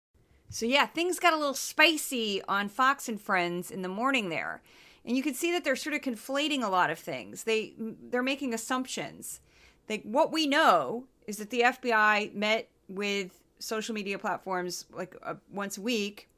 [0.50, 4.62] So yeah, things got a little spicy on Fox and Friends in the morning there.
[5.04, 7.44] And you can see that they're sort of conflating a lot of things.
[7.44, 9.40] They they're making assumptions.
[9.86, 15.34] They, what we know is that the FBI met with social media platforms like uh,
[15.50, 16.28] once a week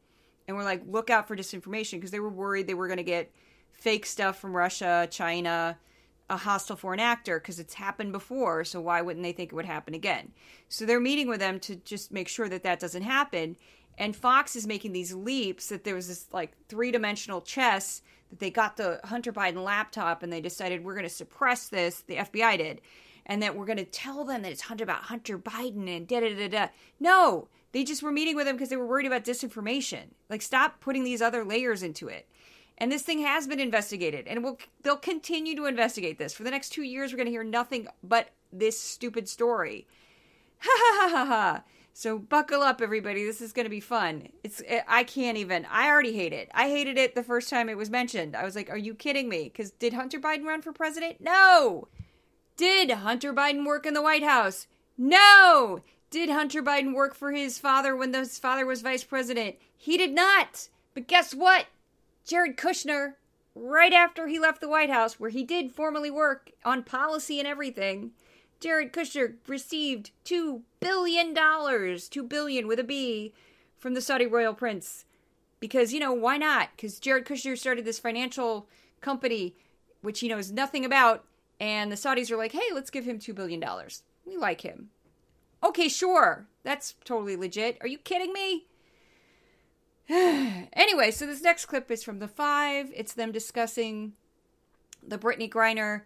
[0.48, 3.02] and were like look out for disinformation because they were worried they were going to
[3.02, 3.30] get
[3.72, 5.78] fake stuff from Russia, China,
[6.30, 9.66] a hostile foreign actor because it's happened before, so why wouldn't they think it would
[9.66, 10.32] happen again?
[10.68, 13.56] So they're meeting with them to just make sure that that doesn't happen.
[13.98, 18.38] And Fox is making these leaps that there was this like three dimensional chess that
[18.38, 22.02] they got the Hunter Biden laptop and they decided we're going to suppress this.
[22.02, 22.80] The FBI did.
[23.26, 26.20] And that we're going to tell them that it's Hunter about Hunter Biden and da
[26.20, 26.66] da da da.
[27.00, 30.12] No, they just were meeting with him because they were worried about disinformation.
[30.28, 32.26] Like, stop putting these other layers into it.
[32.80, 36.50] And this thing has been investigated, and will they'll continue to investigate this for the
[36.50, 37.12] next two years.
[37.12, 39.86] We're going to hear nothing but this stupid story.
[40.62, 41.62] Ha ha ha ha ha.
[41.94, 43.24] So buckle up, everybody.
[43.24, 44.28] This is going to be fun.
[44.44, 45.66] It's eh, I can't even.
[45.70, 46.50] I already hate it.
[46.54, 48.36] I hated it the first time it was mentioned.
[48.36, 51.16] I was like, "Are you kidding me?" Because did Hunter Biden run for president?
[51.20, 51.88] No.
[52.56, 54.66] Did Hunter Biden work in the White House?
[54.98, 55.80] No.
[56.10, 59.56] Did Hunter Biden work for his father when his father was vice president?
[59.76, 60.68] He did not.
[60.92, 61.66] But guess what?
[62.24, 63.14] Jared Kushner,
[63.54, 67.48] right after he left the White House, where he did formally work on policy and
[67.48, 68.12] everything,
[68.60, 73.32] Jared Kushner received $2 billion, 2 billion with a B,
[73.78, 75.06] from the Saudi royal prince.
[75.58, 76.70] Because, you know, why not?
[76.76, 78.68] Because Jared Kushner started this financial
[79.00, 79.54] company,
[80.02, 81.24] which he knows nothing about,
[81.58, 83.62] and the Saudis are like, hey, let's give him $2 billion.
[84.26, 84.90] We like him.
[85.62, 86.46] Okay, sure.
[86.62, 87.78] That's totally legit.
[87.80, 88.66] Are you kidding me?
[90.72, 92.90] anyway, so this next clip is from the Five.
[92.94, 94.14] It's them discussing
[95.06, 96.02] the Brittney Griner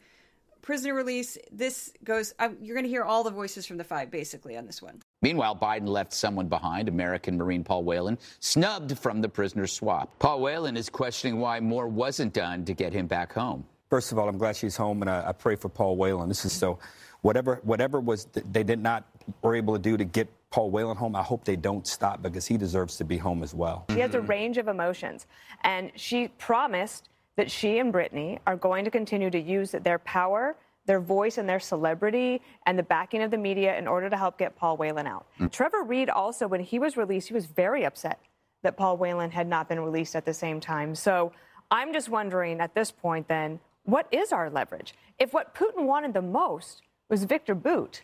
[0.60, 1.38] prisoner release.
[1.50, 4.66] This goes, um, you're going to hear all the voices from the Five basically on
[4.66, 5.00] this one.
[5.22, 10.18] Meanwhile, Biden left someone behind, American Marine Paul Whelan, snubbed from the prisoner swap.
[10.18, 13.64] Paul Whelan is questioning why more wasn't done to get him back home.
[13.88, 16.28] First of all, I'm glad she's home, and I, I pray for Paul Whelan.
[16.28, 16.78] This is so,
[17.22, 19.06] whatever, whatever was they did not
[19.42, 22.46] were able to do to get Paul Whelan home, I hope they don't stop because
[22.46, 23.86] he deserves to be home as well.
[23.90, 25.26] She has a range of emotions,
[25.62, 30.56] and she promised that she and Brittney are going to continue to use their power,
[30.86, 34.38] their voice, and their celebrity and the backing of the media in order to help
[34.38, 35.26] get Paul Whelan out.
[35.40, 35.50] Mm.
[35.50, 38.20] Trevor Reed also, when he was released, he was very upset
[38.62, 40.94] that Paul Whelan had not been released at the same time.
[40.94, 41.32] So
[41.70, 44.94] I'm just wondering at this point, then, what is our leverage?
[45.18, 48.02] If what Putin wanted the most was Victor Bout,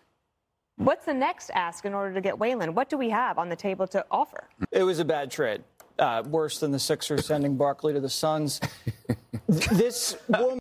[0.80, 2.74] What's the next ask in order to get Whelan?
[2.74, 4.48] What do we have on the table to offer?
[4.72, 5.62] It was a bad trade.
[5.98, 8.62] Uh, worse than the Sixers sending Barkley to the Suns.
[9.46, 10.58] this woman.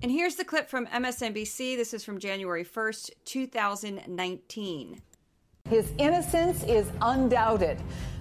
[0.00, 1.76] And here's the clip from MSNBC.
[1.76, 5.02] This is from January 1st, 2019.
[5.68, 7.76] His innocence is undoubted.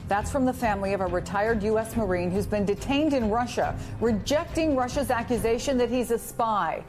[0.09, 1.95] That's from the family of a retired U.S.
[1.95, 6.83] Marine who's been detained in Russia, rejecting Russia's accusation that he's a spy.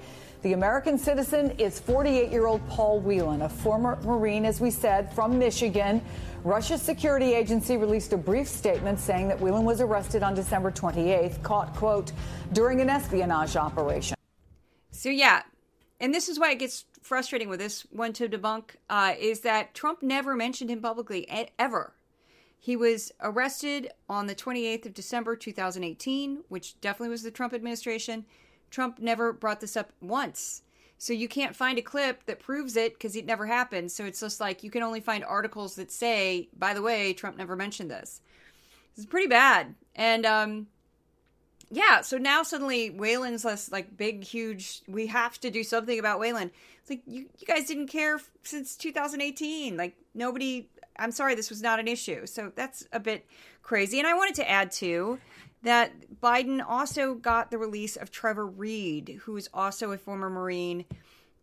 [0.47, 5.13] The American citizen is 48 year old Paul Whelan, a former Marine, as we said,
[5.13, 6.01] from Michigan.
[6.45, 11.43] Russia's security agency released a brief statement saying that Whelan was arrested on December 28th,
[11.43, 12.13] caught, quote,
[12.53, 14.17] during an espionage operation.
[14.93, 15.43] So, yeah,
[15.99, 19.75] and this is why it gets frustrating with this one to debunk uh, is that
[19.75, 21.29] Trump never mentioned him publicly
[21.59, 21.93] ever.
[22.57, 28.27] He was arrested on the 28th of December 2018, which definitely was the Trump administration.
[28.71, 30.63] Trump never brought this up once.
[30.99, 33.93] So you can't find a clip that proves it because it never happened.
[33.93, 37.37] So it's just like you can only find articles that say, by the way, Trump
[37.37, 38.21] never mentioned this.
[38.97, 39.75] It's pretty bad.
[39.95, 40.67] And um
[41.71, 44.83] yeah, so now suddenly Wayland's less like big, huge.
[44.87, 46.53] We have to do something about Wayland.
[46.81, 49.77] It's like you, you guys didn't care since 2018.
[49.77, 50.69] Like nobody.
[50.99, 52.25] I'm sorry, this was not an issue.
[52.25, 53.27] So that's a bit
[53.63, 53.99] crazy.
[53.99, 55.19] And I wanted to add too
[55.63, 60.85] that Biden also got the release of Trevor Reed, who is also a former Marine,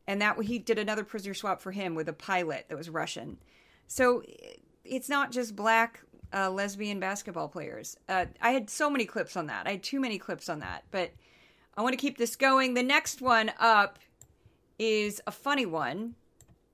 [0.07, 3.37] and that he did another prisoner swap for him with a pilot that was Russian.
[3.87, 4.23] So
[4.85, 6.01] it's not just black
[6.33, 7.97] uh, lesbian basketball players.
[8.09, 9.67] Uh, I had so many clips on that.
[9.67, 11.11] I had too many clips on that, but
[11.75, 12.73] I want to keep this going.
[12.73, 13.99] The next one up
[14.79, 16.15] is a funny one.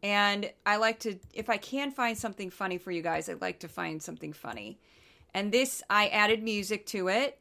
[0.01, 3.59] And I like to, if I can find something funny for you guys, I'd like
[3.59, 4.79] to find something funny.
[5.33, 7.39] And this, I added music to it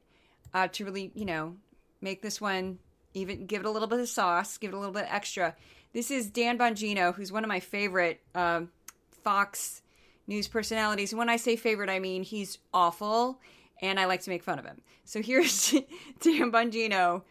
[0.54, 1.56] uh, to really, you know,
[2.00, 2.78] make this one
[3.14, 5.54] even give it a little bit of sauce, give it a little bit extra.
[5.92, 8.62] This is Dan Bongino, who's one of my favorite uh,
[9.24, 9.82] Fox
[10.26, 11.12] News personalities.
[11.12, 13.40] And when I say favorite, I mean he's awful,
[13.80, 14.82] and I like to make fun of him.
[15.04, 15.70] So here's
[16.20, 17.22] Dan Bongino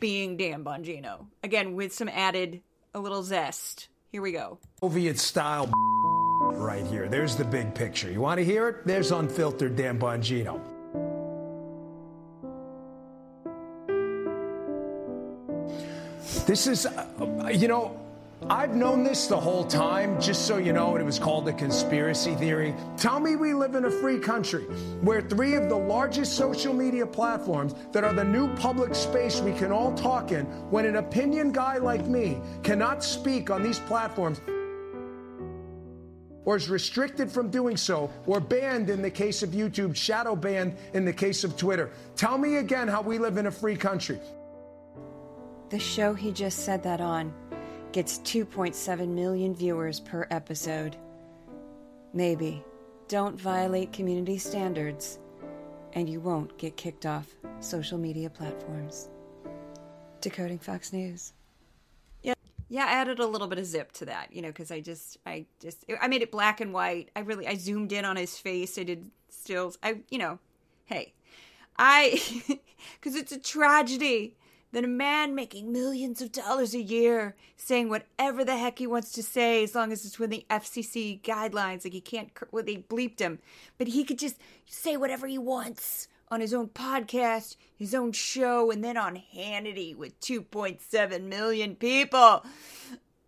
[0.00, 2.62] being Dan Bongino again with some added
[2.94, 3.88] a little zest.
[4.10, 4.58] Here we go.
[4.80, 5.70] Soviet style
[6.56, 7.08] right here.
[7.08, 8.10] There's the big picture.
[8.10, 8.86] You want to hear it?
[8.86, 10.60] There's unfiltered Dan Bongino.
[16.46, 17.98] This is, uh, you know,
[18.50, 21.52] I've known this the whole time, just so you know, and it was called a
[21.52, 22.74] conspiracy theory.
[22.96, 24.64] Tell me we live in a free country
[25.00, 29.52] where three of the largest social media platforms that are the new public space we
[29.52, 34.40] can all talk in, when an opinion guy like me cannot speak on these platforms
[36.44, 40.76] or is restricted from doing so, or banned in the case of YouTube, shadow banned
[40.92, 41.90] in the case of Twitter.
[42.16, 44.18] Tell me again how we live in a free country.
[45.70, 47.32] The show he just said that on
[47.92, 50.96] gets 2.7 million viewers per episode.
[52.12, 52.62] Maybe.
[53.08, 55.18] Don't violate community standards,
[55.92, 57.26] and you won't get kicked off
[57.60, 59.10] social media platforms.
[60.20, 61.34] Decoding Fox News.
[62.72, 62.86] Yeah.
[62.86, 65.44] I added a little bit of zip to that, you know, because I just, I
[65.60, 67.10] just, I made it black and white.
[67.14, 68.78] I really, I zoomed in on his face.
[68.78, 69.76] I did stills.
[69.82, 70.38] I, you know,
[70.86, 71.12] hey,
[71.78, 72.22] I,
[72.94, 74.36] because it's a tragedy
[74.72, 79.12] that a man making millions of dollars a year saying whatever the heck he wants
[79.12, 81.84] to say as long as it's within the FCC guidelines.
[81.84, 83.38] Like he can't, well, they bleeped him,
[83.76, 88.70] but he could just say whatever he wants on his own podcast, his own show,
[88.70, 92.42] and then on Hannity with 2.7 million people.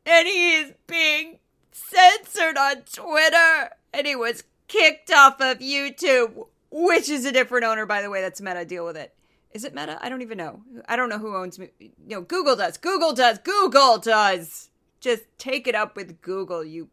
[0.06, 1.38] And he is being
[1.70, 7.84] censored on Twitter, and he was kicked off of YouTube, which is a different owner,
[7.84, 8.22] by the way.
[8.22, 8.64] That's Meta.
[8.64, 9.14] Deal with it.
[9.52, 9.98] Is it Meta?
[10.00, 10.62] I don't even know.
[10.88, 11.68] I don't know who owns me.
[12.06, 12.78] No, Google does.
[12.78, 13.38] Google does.
[13.38, 14.70] Google does.
[15.00, 16.88] Just take it up with Google, you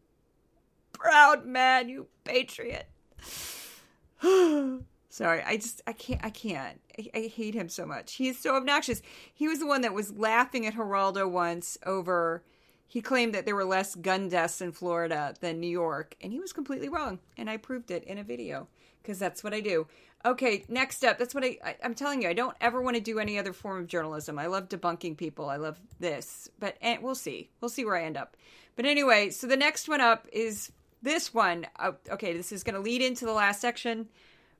[0.92, 2.86] proud man, you patriot.
[5.12, 6.80] Sorry, I just I can't I can't.
[6.98, 8.14] I, I, hate him so much.
[8.14, 9.02] He's so obnoxious.
[9.34, 12.42] He was the one that was laughing at Geraldo once over
[12.86, 16.40] he claimed that there were less gun deaths in Florida than New York, and he
[16.40, 17.18] was completely wrong.
[17.36, 18.68] And I proved it in a video
[19.02, 19.86] because that's what I do.
[20.24, 21.18] Okay, next up.
[21.18, 22.30] That's what I, I am telling you.
[22.30, 24.38] I don't ever want to do any other form of journalism.
[24.38, 25.50] I love debunking people.
[25.50, 27.50] I love this, but and we'll see.
[27.60, 28.34] We'll see where I end up.
[28.76, 30.72] But anyway, so the next one up is
[31.02, 31.66] this one.
[31.78, 34.08] Uh, okay, this is going to lead into the last section.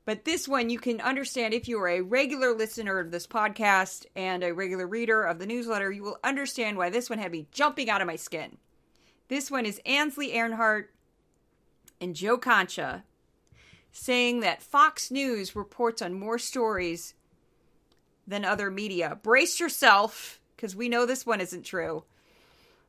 [0.05, 4.07] But this one you can understand if you are a regular listener of this podcast
[4.17, 7.47] and a regular reader of the newsletter, you will understand why this one had me
[7.53, 8.59] jumping out of my skin.
[9.29, 10.87] This one is Ainsley Earhardt
[12.01, 13.05] and Joe Concha
[13.93, 17.15] saying that Fox News reports on more stories
[18.27, 19.19] than other media.
[19.23, 22.05] Brace yourself, because we know this one isn't true.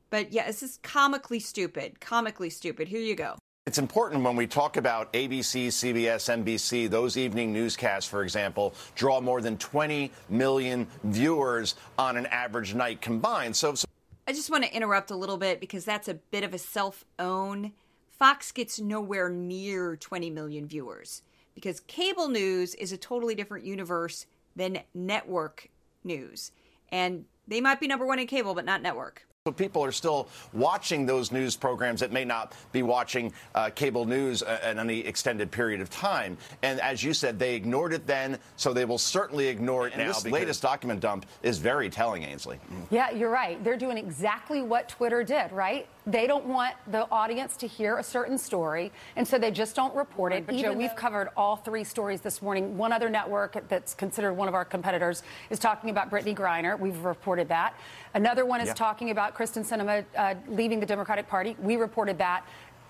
[0.10, 2.00] But yeah, this is comically stupid.
[2.00, 2.88] Comically stupid.
[2.88, 3.38] Here you go.
[3.66, 9.22] It's important when we talk about ABC, CBS, NBC, those evening newscasts, for example, draw
[9.22, 13.56] more than 20 million viewers on an average night combined.
[13.56, 13.88] So, so
[14.28, 17.06] I just want to interrupt a little bit because that's a bit of a self
[17.20, 17.72] own
[18.20, 21.22] Fox gets nowhere near 20 million viewers
[21.56, 24.26] because cable news is a totally different universe
[24.58, 25.70] than network
[26.04, 26.52] news.
[26.92, 29.26] And they might be number one in cable, but not network.
[29.46, 34.06] So people are still watching those news programs that may not be watching uh, cable
[34.06, 36.38] news uh, in any extended period of time.
[36.62, 40.04] And as you said, they ignored it then, so they will certainly ignore it and
[40.04, 40.14] now.
[40.14, 42.58] This latest document dump is very telling, Ainsley.
[42.90, 43.62] Yeah, you're right.
[43.66, 45.90] They're doing exactly what Twitter did, right?
[46.06, 49.96] They don't want the audience to hear a certain story, and so they just don't
[49.96, 50.46] report it.
[50.46, 52.78] But Joe, we've covered all three stories this morning.
[52.78, 56.78] One other network that's considered one of our competitors is talking about Brittney Griner.
[56.78, 57.76] We've reported that.
[58.14, 58.74] Another one is yeah.
[58.74, 61.56] talking about Kyrsten Sinema uh, leaving the Democratic Party.
[61.60, 62.46] We reported that.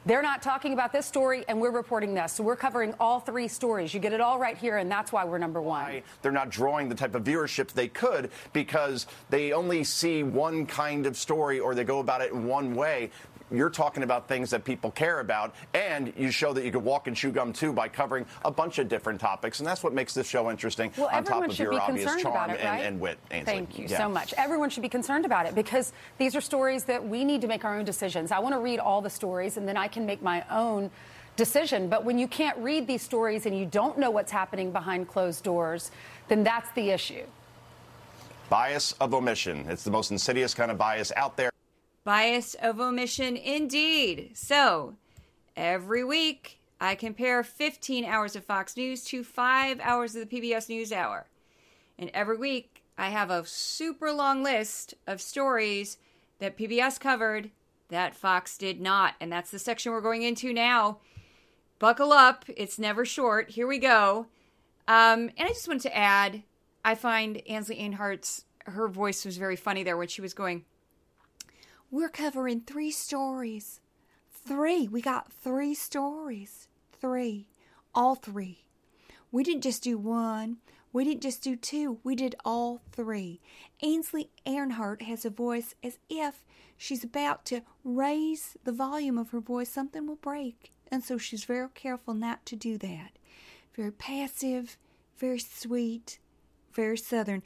[0.06, 2.34] They're not talking about this story, and we're reporting this.
[2.34, 3.94] So we're covering all three stories.
[3.94, 6.02] You get it all right here, and that's why we're number one.
[6.22, 11.06] They're not drawing the type of viewership they could because they only see one kind
[11.06, 13.12] of story or they go about it in one way
[13.52, 17.08] you're talking about things that people care about, and you show that you can walk
[17.08, 20.14] and chew gum too by covering a bunch of different topics, and that's what makes
[20.14, 20.92] this show interesting.
[20.98, 22.60] Well, on top of your obvious charm it, right?
[22.60, 23.18] and, and, wit.
[23.32, 23.54] Ainsley.
[23.54, 23.98] Thank you yeah.
[23.98, 24.34] so much.
[24.38, 27.66] Everyone should be concerned about it because these are stories that we need to make
[27.66, 28.32] our own decisions.
[28.32, 30.90] I want to read all the stories, and then I can make my own
[31.36, 31.90] decision.
[31.90, 35.44] But when you can't read these stories and you don't know what's happening behind closed
[35.44, 35.92] doors,
[36.28, 37.24] then that's the issue.
[38.50, 39.66] Bias of omission.
[39.70, 41.53] It's the most insidious kind of bias out there.
[42.04, 44.32] Bias of omission, indeed.
[44.34, 44.96] So,
[45.56, 50.68] every week, I compare 15 hours of Fox News to five hours of the PBS
[50.68, 51.24] NewsHour.
[51.98, 55.98] And every week, I have a super long list of stories
[56.40, 57.52] that PBS covered
[57.90, 59.16] that Fox did not.
[59.22, 60.98] And that's the section we're going into now.
[61.80, 63.52] Buckle up, it's never short.
[63.52, 64.28] Here we go.
[64.88, 66.44] Um, and I just wanted to add
[66.86, 70.64] I find Ainsley Earhardt's her voice was very funny there when she was going,
[71.94, 73.80] we're covering three stories
[74.46, 74.88] three.
[74.88, 76.68] We got three stories.
[77.00, 77.48] Three.
[77.94, 78.66] All three.
[79.32, 80.58] We didn't just do one.
[80.92, 82.00] We didn't just do two.
[82.04, 83.42] We did all three.
[83.84, 86.44] Ainsley Earhardt has a voice as if
[86.78, 89.70] she's about to raise the volume of her voice.
[89.70, 90.72] Something will break.
[90.92, 93.18] And so she's very careful not to do that.
[93.76, 94.78] Very passive,
[95.18, 96.18] very sweet,
[96.74, 97.44] very southern.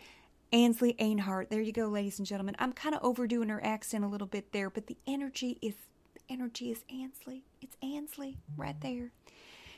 [0.53, 1.49] Ansley Earhardt.
[1.49, 2.55] There you go, ladies and gentlemen.
[2.59, 5.75] I'm kind of overdoing her accent a little bit there, but the energy is
[6.13, 7.43] the energy is Ansley.
[7.61, 9.11] It's Ansley right there.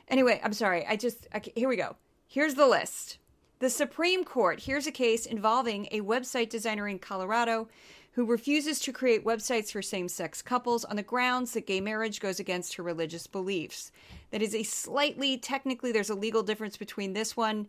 [0.08, 0.86] Anyway, I'm sorry.
[0.86, 1.96] I just here we go.
[2.28, 3.18] Here's the list.
[3.60, 7.68] The Supreme Court hears a case involving a website designer in Colorado
[8.14, 12.20] who refuses to create websites for same sex couples on the grounds that gay marriage
[12.20, 13.92] goes against her religious beliefs.
[14.32, 17.68] That is a slightly, technically, there's a legal difference between this one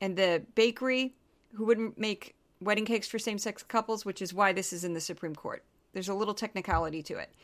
[0.00, 1.14] and the bakery
[1.54, 4.94] who wouldn't make wedding cakes for same sex couples, which is why this is in
[4.94, 5.64] the Supreme Court.
[5.92, 7.34] There's a little technicality to it.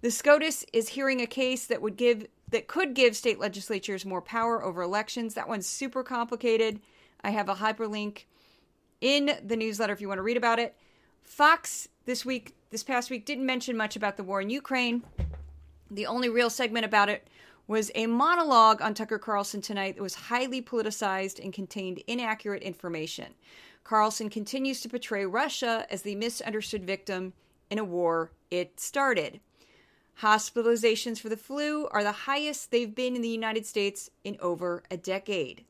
[0.00, 4.22] The SCOTUS is hearing a case that would give that could give state legislatures more
[4.22, 5.34] power over elections.
[5.34, 6.80] That one's super complicated.
[7.22, 8.24] I have a hyperlink
[9.00, 10.76] in the newsletter if you want to read about it.
[11.24, 15.02] Fox this week, this past week, didn't mention much about the war in Ukraine.
[15.90, 17.26] The only real segment about it
[17.66, 23.34] was a monologue on Tucker Carlson tonight that was highly politicized and contained inaccurate information.
[23.88, 27.32] Carlson continues to portray Russia as the misunderstood victim
[27.70, 29.40] in a war it started.
[30.20, 34.82] Hospitalizations for the flu are the highest they've been in the United States in over
[34.90, 35.64] a decade.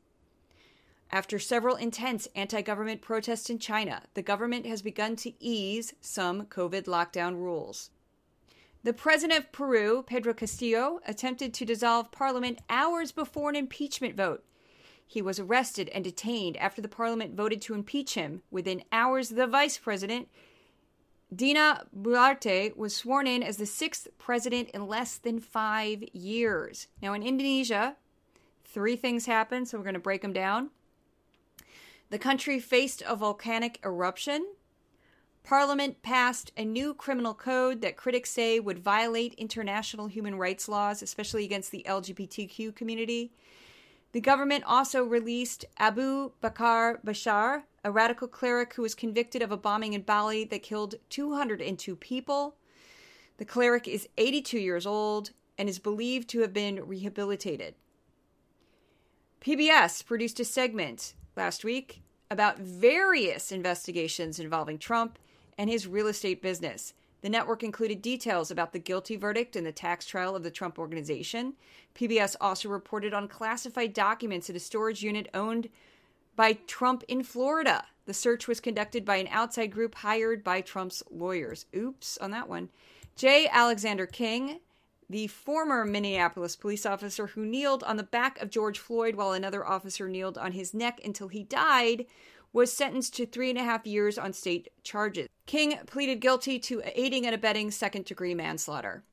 [1.09, 6.43] After several intense anti government protests in China, the government has begun to ease some
[6.43, 7.89] COVID lockdown rules.
[8.83, 14.43] The president of Peru, Pedro Castillo, attempted to dissolve parliament hours before an impeachment vote.
[15.11, 18.43] He was arrested and detained after the parliament voted to impeach him.
[18.51, 20.27] Within hours, the vice president,
[21.35, 26.85] Dina Boluarte, was sworn in as the sixth president in less than five years.
[27.01, 27.95] Now, in Indonesia,
[28.63, 30.69] three things happened, so we're going to break them down.
[32.11, 34.45] The country faced a volcanic eruption.
[35.43, 41.01] Parliament passed a new criminal code that critics say would violate international human rights laws,
[41.01, 43.31] especially against the LGBTQ community.
[44.11, 49.57] The government also released Abu Bakr Bashar, a radical cleric who was convicted of a
[49.57, 52.55] bombing in Bali that killed 202 people.
[53.37, 57.75] The cleric is 82 years old and is believed to have been rehabilitated.
[59.41, 62.01] PBS produced a segment last week
[62.31, 65.19] about various investigations involving Trump
[65.57, 66.93] and his real estate business.
[67.21, 70.79] The network included details about the guilty verdict in the tax trial of the Trump
[70.79, 71.53] organization.
[71.95, 75.69] PBS also reported on classified documents at a storage unit owned
[76.35, 77.85] by Trump in Florida.
[78.05, 81.65] The search was conducted by an outside group hired by Trump's lawyers.
[81.75, 82.69] Oops on that one.
[83.17, 83.49] J.
[83.51, 84.61] Alexander King,
[85.09, 89.67] the former Minneapolis police officer who kneeled on the back of George Floyd while another
[89.67, 92.05] officer kneeled on his neck until he died,
[92.51, 95.27] was sentenced to three and a half years on state charges.
[95.45, 99.03] King pleaded guilty to aiding and abetting second degree manslaughter.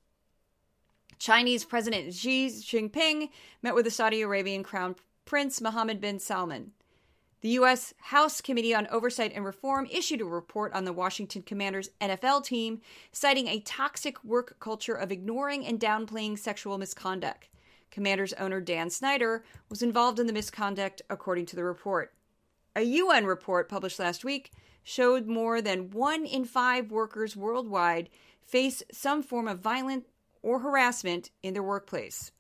[1.19, 3.31] Chinese President Xi Jinping
[3.63, 6.73] met with the Saudi Arabian Crown Prince Mohammed bin Salman.
[7.43, 7.95] The U.S.
[7.99, 12.81] House Committee on Oversight and Reform issued a report on the Washington Commanders NFL team,
[13.13, 17.49] citing a toxic work culture of ignoring and downplaying sexual misconduct.
[17.91, 22.16] Commanders owner Dan Snyder was involved in the misconduct, according to the report.
[22.77, 24.53] A UN report published last week
[24.85, 28.11] showed more than one in five workers worldwide
[28.45, 30.05] face some form of violent
[30.43, 32.33] or harassment in their workplace.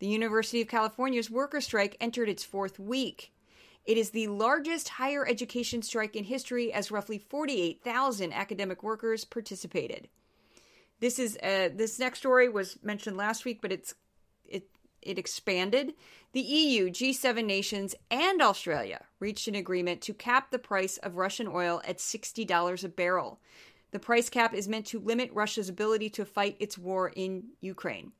[0.00, 3.32] The University of California's worker strike entered its fourth week.
[3.84, 10.08] It is the largest higher education strike in history, as roughly 48,000 academic workers participated.
[10.98, 13.94] This is uh, this next story was mentioned last week, but it's
[15.02, 15.94] it expanded.
[16.32, 21.48] The EU, G7 nations, and Australia reached an agreement to cap the price of Russian
[21.48, 23.40] oil at $60 a barrel.
[23.90, 28.12] The price cap is meant to limit Russia's ability to fight its war in Ukraine.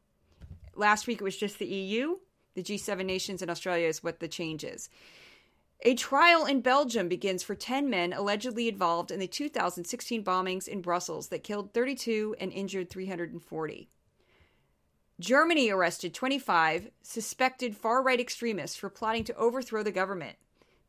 [0.75, 2.17] Last week it was just the EU.
[2.55, 4.89] The G7 nations and Australia is what the change is.
[5.83, 10.81] A trial in Belgium begins for 10 men allegedly involved in the 2016 bombings in
[10.81, 13.89] Brussels that killed 32 and injured 340.
[15.21, 20.37] Germany arrested 25 suspected far right extremists for plotting to overthrow the government.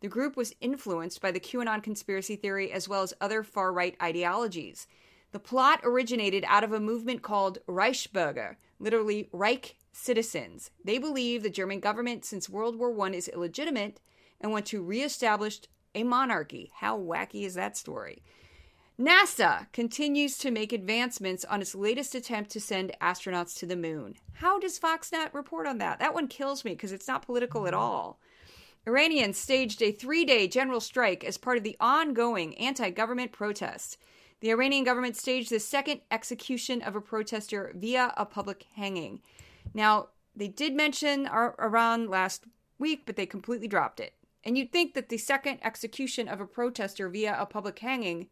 [0.02, 3.98] The group was influenced by the QAnon conspiracy theory as well as other far right
[4.00, 4.86] ideologies.
[5.32, 10.70] The plot originated out of a movement called Reichsbürger, literally Reich citizens.
[10.86, 14.00] They believe the German government since World War I is illegitimate
[14.40, 15.62] and want to reestablish
[15.96, 16.72] a monarchy.
[16.76, 18.22] How wacky is that story?
[19.00, 24.16] NASA continues to make advancements on its latest attempt to send astronauts to the moon.
[24.34, 26.00] How does Fox not report on that?
[26.00, 28.20] That one kills me because it's not political at all.
[28.86, 33.98] Iranians staged a three day general strike as part of the ongoing anti government protest.
[34.42, 39.22] The Iranian government staged the second execution of a protester via a public hanging.
[39.74, 42.44] Now, they did mention Iran last
[42.78, 44.14] week, but they completely dropped it.
[44.44, 48.28] And you'd think that the second execution of a protester via a public hanging,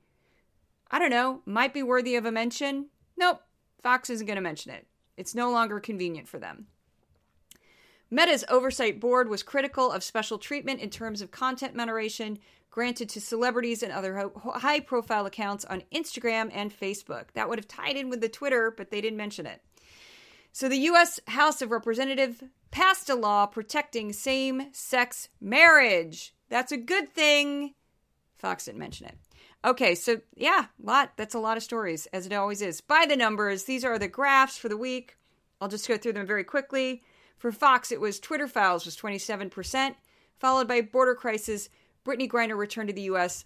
[0.90, 2.88] I don't know, might be worthy of a mention.
[3.18, 3.42] Nope,
[3.82, 4.88] Fox isn't going to mention it.
[5.18, 6.68] It's no longer convenient for them.
[8.10, 13.20] Meta's oversight board was critical of special treatment in terms of content moderation granted to
[13.20, 17.26] celebrities and other high profile accounts on Instagram and Facebook.
[17.34, 19.62] That would have tied in with the Twitter, but they didn't mention it.
[20.52, 21.20] So the U.S.
[21.28, 26.34] House of Representatives passed a law protecting same sex marriage.
[26.50, 27.74] That's a good thing.
[28.38, 29.18] Fox didn't mention it.
[29.66, 31.14] Okay, so yeah, lot.
[31.18, 32.82] That's a lot of stories, as it always is.
[32.82, 35.18] By the numbers, these are the graphs for the week.
[35.60, 37.04] I'll just go through them very quickly.
[37.38, 39.96] For Fox, it was Twitter files was 27%,
[40.40, 41.70] followed by border crisis.
[42.06, 43.46] Brittney Griner returned to the U.S.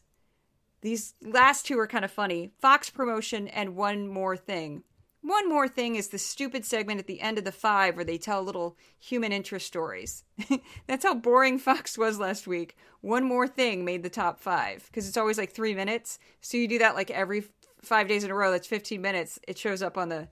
[0.82, 2.52] These last two are kind of funny.
[2.60, 4.84] Fox promotion and one more thing.
[5.24, 8.18] One more thing is the stupid segment at the end of the five where they
[8.18, 10.24] tell little human interest stories.
[10.88, 12.76] That's how boring Fox was last week.
[13.02, 16.18] One more thing made the top five because it's always like three minutes.
[16.42, 17.44] So you do that like every
[17.84, 18.52] five days in a row.
[18.52, 19.40] That's 15 minutes.
[19.48, 20.28] It shows up on the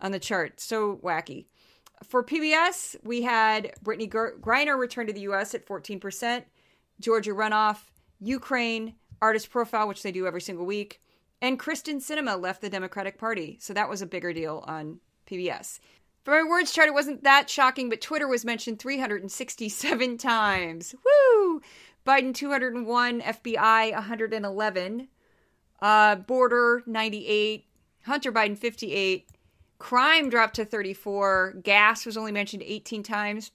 [0.00, 0.60] on the chart.
[0.60, 1.46] So wacky.
[2.04, 5.54] For PBS, we had Brittney Griner return to the U.S.
[5.54, 6.42] at 14%,
[7.00, 7.78] Georgia runoff,
[8.20, 11.00] Ukraine, artist profile, which they do every single week,
[11.42, 13.58] and Kyrsten Sinema left the Democratic Party.
[13.60, 15.80] So that was a bigger deal on PBS.
[16.22, 20.94] For my words chart, it wasn't that shocking, but Twitter was mentioned 367 times.
[21.04, 21.60] Woo!
[22.06, 25.08] Biden 201, FBI 111,
[25.80, 27.64] uh, border 98,
[28.04, 29.28] Hunter Biden 58,
[29.78, 33.50] crime dropped to 34, gas was only mentioned 18 times.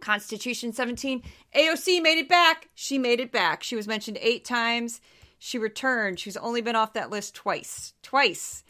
[0.00, 1.22] Constitution 17.
[1.54, 2.68] AOC made it back.
[2.74, 3.62] She made it back.
[3.62, 5.00] She was mentioned eight times.
[5.38, 6.18] She returned.
[6.18, 7.94] She's only been off that list twice.
[8.02, 8.64] Twice.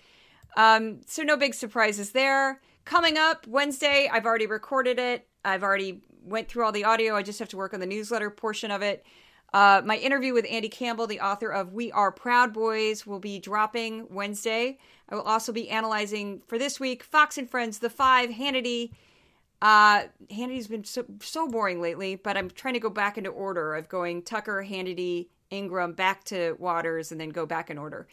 [0.56, 2.60] Um, so no big surprises there.
[2.84, 5.26] Coming up Wednesday, I've already recorded it.
[5.44, 7.16] I've already went through all the audio.
[7.16, 9.04] I just have to work on the newsletter portion of it.
[9.52, 13.38] Uh, my interview with Andy Campbell, the author of We Are Proud Boys, will be
[13.38, 14.78] dropping Wednesday.
[15.08, 18.90] I will also be analyzing for this week Fox and Friends, The Five, Hannity.
[19.62, 23.74] Uh, Hannity's been so, so boring lately, but I'm trying to go back into order
[23.74, 28.07] of going Tucker, Hannity, Ingraham, back to Watters, and then go back in order.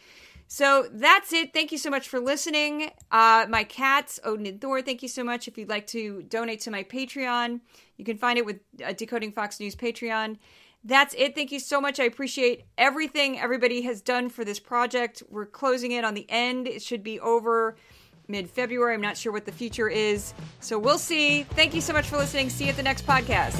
[0.47, 1.53] So that's it.
[1.53, 2.91] Thank you so much for listening.
[3.11, 5.47] Uh, my cats, Odin and Thor, thank you so much.
[5.47, 7.61] If you'd like to donate to my Patreon,
[7.97, 10.37] you can find it with uh, Decoding Fox News Patreon.
[10.83, 11.33] That's it.
[11.33, 11.99] Thank you so much.
[11.99, 15.23] I appreciate everything everybody has done for this project.
[15.29, 16.67] We're closing it on the end.
[16.67, 17.77] It should be over
[18.27, 18.93] mid February.
[18.93, 20.33] I'm not sure what the future is.
[20.59, 21.43] So we'll see.
[21.43, 22.49] Thank you so much for listening.
[22.49, 23.57] See you at the next podcast.